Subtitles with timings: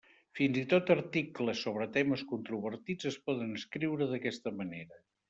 [0.37, 4.99] Fins i tot articles sobre temes controvertits es poden escriure d'aquesta manera.